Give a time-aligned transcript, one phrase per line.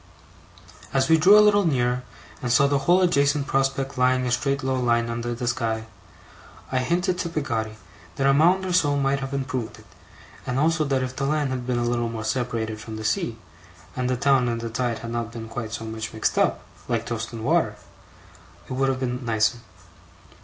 [0.93, 2.01] As we drew a little nearer,
[2.41, 5.85] and saw the whole adjacent prospect lying a straight low line under the sky,
[6.71, 7.77] I hinted to Peggotty
[8.15, 9.85] that a mound or so might have improved it;
[10.47, 13.37] and also that if the land had been a little more separated from the sea,
[13.95, 17.05] and the town and the tide had not been quite so much mixed up, like
[17.05, 17.75] toast and water,
[18.67, 19.57] it would have been nicer.